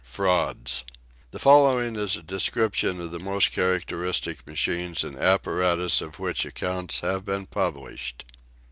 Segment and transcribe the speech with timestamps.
[0.03, 0.83] FRAUDS.
[1.29, 7.01] The following is a description of the most characteristic machines and apparatus of which accounts
[7.01, 8.25] have been published.